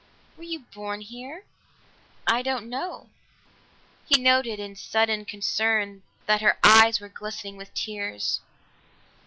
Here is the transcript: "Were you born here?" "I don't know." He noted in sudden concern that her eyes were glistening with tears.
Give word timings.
"Were 0.35 0.41
you 0.45 0.61
born 0.61 1.01
here?" 1.01 1.43
"I 2.25 2.41
don't 2.41 2.67
know." 2.67 3.11
He 4.09 4.19
noted 4.19 4.59
in 4.59 4.75
sudden 4.75 5.25
concern 5.25 6.01
that 6.25 6.41
her 6.41 6.57
eyes 6.63 6.99
were 6.99 7.07
glistening 7.07 7.55
with 7.55 7.71
tears. 7.75 8.39